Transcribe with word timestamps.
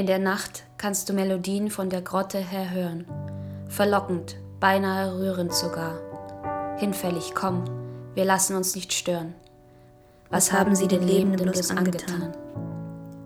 In 0.00 0.06
der 0.06 0.18
Nacht 0.18 0.64
kannst 0.78 1.10
du 1.10 1.12
Melodien 1.12 1.70
von 1.70 1.90
der 1.90 2.00
Grotte 2.00 2.38
her 2.38 2.70
hören. 2.70 3.04
Verlockend, 3.68 4.38
beinahe 4.58 5.14
rührend 5.18 5.52
sogar. 5.52 5.98
Hinfällig, 6.78 7.34
komm, 7.34 7.64
wir 8.14 8.24
lassen 8.24 8.56
uns 8.56 8.74
nicht 8.74 8.94
stören. 8.94 9.34
Was 10.30 10.54
haben 10.54 10.74
sie 10.74 10.88
den 10.88 11.06
Lebenden 11.06 11.42
bloß 11.42 11.72
angetan? 11.72 12.32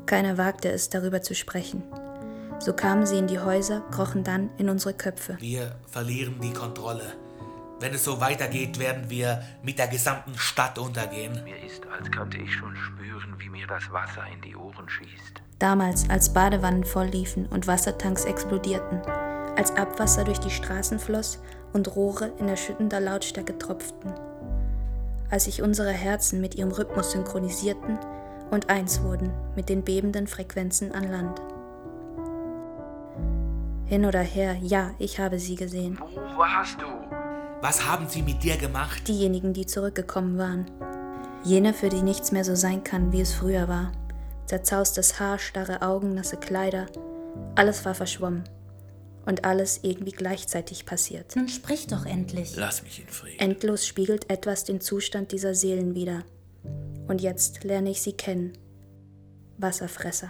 Keiner 0.07 0.37
wagte 0.37 0.69
es, 0.73 0.89
darüber 0.89 1.23
zu 1.23 1.37
sprechen. 1.37 1.85
So 2.59 2.73
kamen 2.73 3.07
sie 3.07 3.19
in 3.19 3.29
die 3.29 3.39
Häuser, 3.39 3.83
krochen 3.93 4.25
dann 4.25 4.51
in 4.59 4.69
unsere 4.69 4.95
Köpfe. 4.95 5.37
Wir 5.39 5.77
verlieren 5.87 6.41
die 6.41 6.53
Kontrolle. 6.53 7.05
Wenn 7.81 7.93
es 7.93 8.05
so 8.05 8.21
weitergeht, 8.21 8.79
werden 8.79 9.11
wir 9.11 9.43
mit 9.63 9.79
der 9.79 9.89
gesamten 9.89 10.37
Stadt 10.37 10.79
untergehen. 10.79 11.43
Mir 11.45 11.61
ist, 11.63 11.83
als 11.87 12.11
könnte 12.11 12.39
ich 12.39 12.53
schon 12.55 12.77
spüren, 12.77 13.35
wie 13.39 13.49
mir 13.49 13.67
das 13.67 13.91
Wasser 13.91 14.25
in 14.33 14.41
die 14.43 14.55
Ohren 14.55 14.89
schießt. 14.89 15.43
Damals, 15.59 16.09
als 16.09 16.33
Badewannen 16.33 16.85
vollliefen 16.85 17.47
und 17.47 17.67
Wassertanks 17.67 18.25
explodierten, 18.25 19.01
als 19.57 19.77
Abwasser 19.77 20.25
durch 20.25 20.39
die 20.39 20.51
Straßen 20.51 20.99
floss 20.99 21.41
und 21.73 21.95
Rohre 21.97 22.33
in 22.39 22.49
erschütternder 22.49 23.01
Lautstärke 23.01 23.59
tropften, 23.59 24.13
als 25.31 25.45
sich 25.45 25.61
unsere 25.61 25.93
Herzen 25.93 26.41
mit 26.41 26.55
ihrem 26.55 26.71
Rhythmus 26.71 27.13
synchronisierten 27.13 27.99
und 28.51 28.71
eins 28.71 29.03
wurden 29.03 29.33
mit 29.57 29.69
den 29.69 29.83
bebenden 29.83 30.29
Frequenzen 30.29 30.93
an 30.93 31.11
Land. 31.11 31.41
Hin 33.87 34.07
oder 34.07 34.21
her, 34.21 34.57
ja, 34.63 34.93
ich 34.99 35.19
habe 35.19 35.39
sie 35.39 35.57
gesehen. 35.57 35.99
Wo 36.01 36.39
warst 36.39 36.81
du? 36.81 37.04
Was 37.65 37.87
haben 37.87 38.11
sie 38.11 38.21
mit 38.21 38.43
dir 38.43 38.59
gemacht? 38.59 39.09
Diejenigen, 39.09 39.55
die 39.55 39.65
zurückgekommen 39.65 40.37
waren. 40.37 40.71
Jene, 41.45 41.73
für 41.73 41.89
die 41.89 42.03
nichts 42.03 42.31
mehr 42.31 42.45
so 42.45 42.55
sein 42.55 42.85
kann, 42.85 43.11
wie 43.11 43.23
es 43.23 43.33
früher 43.33 43.69
war. 43.69 43.91
Zerzaustes 44.45 45.19
Haar, 45.19 45.39
starre 45.39 45.81
Augen, 45.81 46.13
nasse 46.13 46.37
Kleider. 46.37 46.89
Alles 47.55 47.87
war 47.87 47.95
verschwommen. 47.95 48.45
Und 49.25 49.47
alles 49.47 49.81
irgendwie 49.83 50.11
gleichzeitig 50.11 50.85
passiert. 50.85 51.37
Nun 51.37 51.49
sprich 51.49 51.87
doch 51.87 52.05
endlich. 52.05 52.55
Lass 52.55 52.83
mich 52.83 53.01
in 53.01 53.09
Frieden. 53.09 53.41
Endlos 53.41 53.87
spiegelt 53.87 54.31
etwas 54.31 54.65
den 54.65 54.83
Zustand 54.83 55.33
dieser 55.33 55.55
Seelen 55.55 55.95
wider. 55.95 56.25
Und 57.09 57.23
jetzt 57.23 57.65
lerne 57.65 57.89
ich 57.89 58.03
sie 58.03 58.13
kennen. 58.13 58.53
Wasserfresser. 59.57 60.29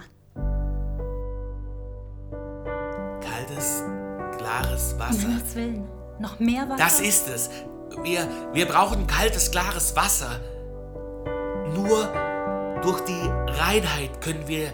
Kaltes, 3.19 3.83
klares 4.37 4.93
Um 4.93 4.99
Wasser. 4.99 5.19
Himmels 5.19 5.55
Willen. 5.55 6.04
Noch 6.19 6.39
mehr 6.39 6.69
Wasser? 6.69 6.83
Das 6.83 6.99
ist 6.99 7.27
es. 7.29 7.49
Wir, 8.03 8.27
wir 8.53 8.67
brauchen 8.67 9.07
kaltes, 9.07 9.51
klares 9.51 9.95
Wasser. 9.95 10.39
Nur 11.73 12.09
durch 12.81 13.01
die 13.01 13.29
Reinheit 13.59 14.21
können 14.21 14.47
wir, 14.47 14.71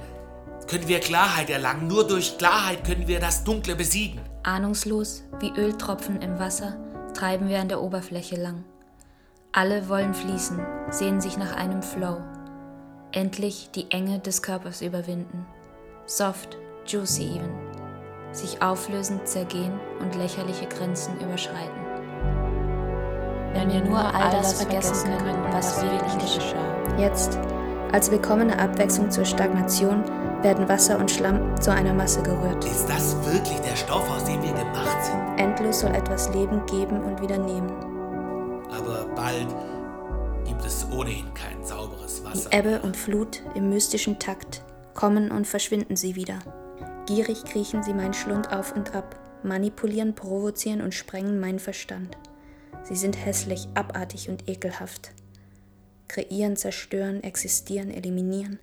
können 0.68 0.88
wir 0.88 1.00
Klarheit 1.00 1.50
erlangen. 1.50 1.88
Nur 1.88 2.08
durch 2.08 2.38
Klarheit 2.38 2.84
können 2.84 3.08
wir 3.08 3.20
das 3.20 3.44
Dunkle 3.44 3.76
besiegen. 3.76 4.22
Ahnungslos 4.44 5.24
wie 5.40 5.52
Öltropfen 5.52 6.22
im 6.22 6.40
Wasser 6.40 6.78
treiben 7.14 7.48
wir 7.48 7.60
an 7.60 7.70
der 7.70 7.82
Oberfläche 7.82 8.36
lang. 8.36 8.64
Alle 9.52 9.90
wollen 9.90 10.14
fließen, 10.14 10.60
sehnen 10.90 11.22
sich 11.22 11.38
nach 11.38 11.56
einem 11.56 11.84
Flow. 11.84 12.18
Endlich 13.12 13.70
die 13.76 13.92
Enge 13.92 14.20
des 14.20 14.42
Körpers 14.42 14.82
überwinden. 14.82 15.46
Soft, 16.06 16.58
juicy 16.86 17.36
even. 17.36 17.61
Sich 18.32 18.62
auflösen, 18.62 19.20
zergehen 19.26 19.80
und 20.00 20.16
lächerliche 20.16 20.66
Grenzen 20.68 21.20
überschreiten. 21.20 21.82
Wenn 23.54 23.70
wir 23.72 23.84
nur 23.84 24.00
all 24.00 24.32
das 24.32 24.62
vergessen 24.62 25.10
können, 25.18 25.44
was 25.52 25.82
wirklich 25.82 26.36
geschah. 26.36 26.98
Jetzt, 26.98 27.38
als 27.92 28.10
willkommene 28.10 28.58
Abwechslung 28.58 29.12
zur 29.12 29.26
Stagnation, 29.26 30.04
werden 30.42 30.68
Wasser 30.70 30.98
und 30.98 31.12
Schlamm 31.12 31.60
zu 31.60 31.72
einer 31.72 31.94
Masse 31.94 32.24
gerührt. 32.24 32.64
Ist 32.66 32.88
das 32.88 33.16
wirklich 33.26 33.60
der 33.60 33.76
Stoff, 33.76 34.10
aus 34.10 34.24
dem 34.24 34.42
wir 34.42 34.54
gemacht 34.54 35.04
sind? 35.04 35.38
Endlos 35.38 35.82
soll 35.82 35.94
etwas 35.94 36.34
Leben 36.34 36.66
geben 36.66 37.02
und 37.04 37.22
wieder 37.22 37.38
nehmen. 37.38 37.70
Aber 38.72 39.06
bald 39.16 39.48
gibt 40.46 40.66
es 40.66 40.88
ohnehin 40.92 41.32
kein 41.34 41.64
sauberes 41.64 42.24
Wasser. 42.24 42.50
Wie 42.50 42.56
Ebbe 42.56 42.80
und 42.82 42.96
Flut 42.96 43.42
im 43.54 43.70
mystischen 43.70 44.18
Takt 44.18 44.64
kommen 44.94 45.32
und 45.32 45.46
verschwinden 45.46 45.96
sie 45.96 46.16
wieder. 46.16 46.40
Gierig 47.08 47.44
kriechen 47.46 47.84
sie 47.84 47.94
meinen 47.94 48.14
Schlund 48.14 48.52
auf 48.52 48.76
und 48.76 48.94
ab, 48.96 49.16
manipulieren, 49.44 50.16
provozieren 50.16 50.82
und 50.82 50.94
sprengen 50.94 51.40
meinen 51.40 51.60
Verstand. 51.60 52.18
Sie 52.84 52.96
sind 52.96 53.16
hässlich, 53.26 53.68
abartig 53.74 54.30
und 54.30 54.48
ekelhaft. 54.48 55.12
Kreieren, 56.08 56.56
zerstören, 56.58 57.24
existieren, 57.24 57.90
eliminieren. 57.92 58.60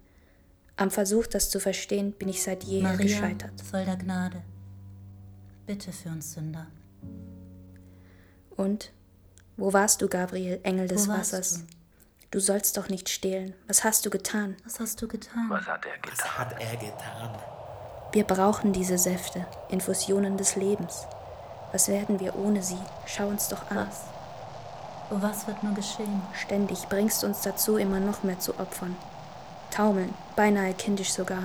Am 0.77 0.91
Versuch, 0.91 1.27
das 1.27 1.51
zu 1.51 1.61
verstehen, 1.61 2.13
bin 2.13 2.29
ich 2.29 2.43
seit 2.43 2.65
jeher 2.65 2.83
Maria, 2.85 2.99
gescheitert. 2.99 3.61
voll 3.61 3.85
der 3.85 3.97
Gnade. 3.97 4.43
Bitte 5.67 5.93
für 5.93 6.09
uns 6.11 6.33
Sünder. 6.35 6.69
Und? 8.57 8.93
Wo 9.57 9.73
warst 9.73 10.01
du, 10.03 10.09
Gabriel, 10.09 10.61
Engel 10.63 10.87
des 10.87 11.09
Wo 11.09 11.13
warst 11.13 11.33
Wassers? 11.33 11.65
du? 11.65 11.67
Du 12.31 12.41
sollst 12.41 12.77
doch 12.77 12.89
nicht 12.89 13.09
stehlen. 13.09 13.55
Was 13.67 13.83
hast 13.85 14.05
du 14.07 14.11
getan? 14.11 14.57
Was 14.65 14.79
hast 14.79 15.01
du 15.03 15.09
getan? 15.09 15.47
Was 15.49 15.67
hat 15.67 15.85
er 15.85 15.93
Was 16.03 16.19
getan? 16.19 16.39
hat 16.39 16.53
er 16.61 16.77
getan? 16.77 17.39
Wir 18.11 18.25
brauchen 18.25 18.73
diese 18.73 18.97
Säfte, 18.97 19.45
Infusionen 19.69 20.39
des 20.39 20.57
Lebens. 20.57 21.07
Was 21.73 21.89
werden 21.89 22.21
wir 22.21 22.37
ohne 22.37 22.63
sie? 22.63 22.79
Schau 23.05 23.27
uns 23.27 23.49
doch 23.49 23.71
an. 23.71 23.87
Was? 23.87 24.05
Oh, 25.11 25.17
was 25.21 25.47
wird 25.47 25.63
nur 25.63 25.75
geschehen? 25.75 26.23
Ständig 26.33 26.89
bringst 26.89 27.23
uns 27.23 27.43
dazu, 27.43 27.77
immer 27.77 28.01
noch 28.01 28.23
mehr 28.23 28.39
zu 28.39 28.59
opfern. 28.59 28.97
Taumeln, 29.71 30.15
beinahe 30.37 30.73
kindisch 30.73 31.13
sogar. 31.13 31.45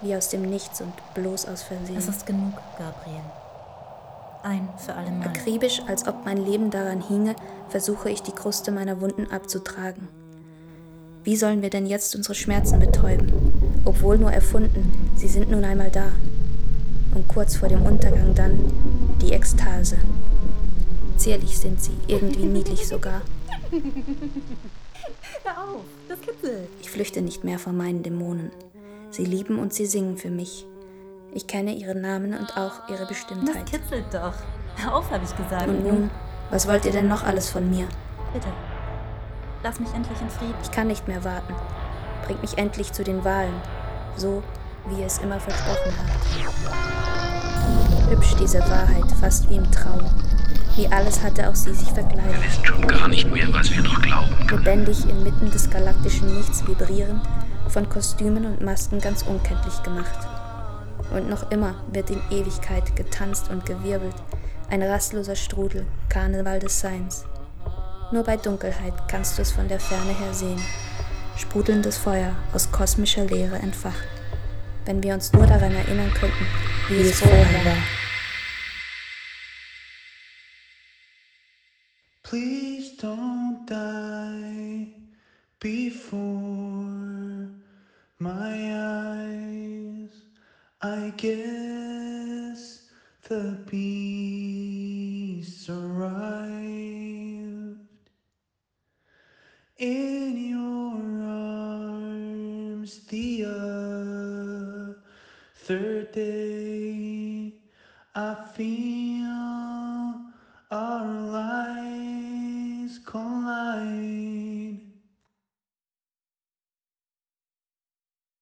Wie 0.00 0.14
aus 0.14 0.28
dem 0.28 0.42
Nichts 0.42 0.80
und 0.80 0.92
bloß 1.14 1.46
aus 1.48 1.62
Versehen. 1.62 1.96
Es 1.96 2.06
ist 2.06 2.24
genug, 2.24 2.54
Gabriel. 2.78 3.22
Ein 4.44 4.68
für 4.76 4.94
alle 4.94 5.10
Mal. 5.10 5.28
Akribisch, 5.28 5.82
als 5.88 6.06
ob 6.06 6.24
mein 6.24 6.36
Leben 6.36 6.70
daran 6.70 7.00
hinge, 7.00 7.34
versuche 7.68 8.10
ich 8.10 8.22
die 8.22 8.32
Kruste 8.32 8.70
meiner 8.70 9.00
Wunden 9.00 9.30
abzutragen. 9.30 10.08
Wie 11.24 11.36
sollen 11.36 11.62
wir 11.62 11.70
denn 11.70 11.86
jetzt 11.86 12.16
unsere 12.16 12.34
Schmerzen 12.34 12.80
betäuben? 12.80 13.32
Obwohl 13.84 14.18
nur 14.18 14.32
erfunden, 14.32 15.11
sie 15.22 15.28
sind 15.28 15.50
nun 15.52 15.64
einmal 15.64 15.88
da. 15.90 16.06
Und 17.14 17.28
kurz 17.28 17.54
vor 17.54 17.68
dem 17.68 17.82
Untergang 17.82 18.34
dann 18.34 18.58
die 19.20 19.32
Ekstase. 19.32 19.98
Zierlich 21.16 21.56
sind 21.56 21.80
sie, 21.80 21.96
irgendwie 22.08 22.44
niedlich 22.44 22.88
sogar. 22.88 23.20
Hör 25.44 25.62
auf, 25.62 25.84
das 26.08 26.20
kitzelt. 26.20 26.68
Ich 26.80 26.90
flüchte 26.90 27.22
nicht 27.22 27.44
mehr 27.44 27.60
vor 27.60 27.72
meinen 27.72 28.02
Dämonen. 28.02 28.50
Sie 29.10 29.24
lieben 29.24 29.60
und 29.60 29.72
sie 29.72 29.86
singen 29.86 30.16
für 30.16 30.30
mich. 30.30 30.66
Ich 31.32 31.46
kenne 31.46 31.72
ihre 31.72 31.94
Namen 31.94 32.34
und 32.34 32.56
auch 32.56 32.88
ihre 32.88 33.00
Das 33.00 33.08
Bestimmtheit. 33.08 33.66
kitzelt 33.66 34.06
doch. 34.12 34.34
Hör 34.76 34.96
auf, 34.96 35.08
habe 35.12 35.24
ich 35.24 35.36
gesagt. 35.36 35.68
Und 35.68 35.84
nun, 35.86 36.10
was 36.50 36.66
wollt 36.66 36.84
ihr 36.84 36.92
denn 36.92 37.06
noch 37.06 37.22
alles 37.22 37.48
von 37.48 37.70
mir? 37.70 37.86
Bitte. 38.32 38.48
Lass 39.62 39.78
mich 39.78 39.92
endlich 39.94 40.20
in 40.20 40.30
Frieden. 40.30 40.54
Ich 40.64 40.72
kann 40.72 40.88
nicht 40.88 41.06
mehr 41.06 41.22
warten. 41.22 41.54
Bringt 42.26 42.42
mich 42.42 42.58
endlich 42.58 42.92
zu 42.92 43.04
den 43.04 43.24
Wahlen, 43.24 43.54
so 44.16 44.42
wie 44.88 45.00
ihr 45.00 45.06
es 45.06 45.18
immer 45.18 45.38
versprochen 45.40 45.92
habt. 45.98 46.10
Hübsch 48.10 48.34
diese 48.38 48.60
Wahrheit, 48.60 49.10
fast 49.20 49.48
wie 49.48 49.56
im 49.56 49.70
Traum. 49.70 50.04
Wie 50.76 50.88
alles 50.88 51.22
hatte 51.22 51.48
auch 51.48 51.54
sie 51.54 51.74
sich 51.74 51.88
Wir 51.88 52.02
verkleidet. 52.02 52.44
wissen 52.44 52.64
schon 52.64 52.86
gar 52.88 53.08
nicht 53.08 53.30
mehr, 53.30 53.46
was 53.52 53.70
wir 53.70 53.82
noch 53.82 54.00
glauben 54.00 54.46
können. 54.46 54.64
Lebendig 54.64 55.08
inmitten 55.08 55.50
des 55.50 55.68
galaktischen 55.70 56.34
Nichts 56.36 56.66
vibrierend, 56.66 57.22
von 57.68 57.88
Kostümen 57.88 58.46
und 58.46 58.62
Masken 58.62 59.00
ganz 59.00 59.22
unkenntlich 59.22 59.82
gemacht. 59.82 60.26
Und 61.14 61.28
noch 61.28 61.50
immer 61.50 61.74
wird 61.92 62.10
in 62.10 62.20
Ewigkeit 62.30 62.96
getanzt 62.96 63.50
und 63.50 63.66
gewirbelt, 63.66 64.14
ein 64.70 64.82
rastloser 64.82 65.36
Strudel, 65.36 65.86
Karneval 66.08 66.58
des 66.58 66.80
Seins. 66.80 67.26
Nur 68.12 68.24
bei 68.24 68.36
Dunkelheit 68.36 68.94
kannst 69.08 69.36
du 69.38 69.42
es 69.42 69.50
von 69.52 69.68
der 69.68 69.80
Ferne 69.80 70.12
her 70.18 70.32
sehen. 70.32 70.60
Sprudelndes 71.36 71.98
Feuer 71.98 72.34
aus 72.54 72.72
kosmischer 72.72 73.24
Leere 73.24 73.56
entfacht. 73.56 74.21
Wenn 74.84 75.02
wir 75.02 75.14
uns 75.14 75.32
nur 75.32 75.46
daran 75.46 75.72
erinnern 75.72 76.12
könnten, 76.12 76.46
wie, 76.88 77.00
es 77.02 77.20
vorher 77.20 77.64
war. 77.64 77.76
Please 82.24 82.96
don't 82.96 83.64
die 83.66 84.92
before 85.60 87.48
my 88.18 88.72
eyes. 88.74 90.10
I 90.82 91.12
guess 91.16 92.88
the 93.28 93.56
beast 93.70 95.68
arrived. 95.68 96.52
In 99.78 100.36
your 100.36 101.22
arms, 101.28 103.06
the 103.06 103.44
other 105.64 106.02
day, 106.02 107.52
I 108.14 108.34
feel 108.54 109.21